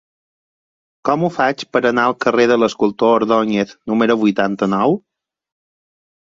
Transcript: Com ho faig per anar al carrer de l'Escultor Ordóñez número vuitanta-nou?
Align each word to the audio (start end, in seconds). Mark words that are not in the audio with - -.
Com 1.09 1.25
ho 1.25 1.27
faig 1.35 1.65
per 1.75 1.81
anar 1.89 2.05
al 2.11 2.15
carrer 2.25 2.45
de 2.53 2.57
l'Escultor 2.61 3.13
Ordóñez 3.19 3.75
número 3.93 4.17
vuitanta-nou? 4.25 4.99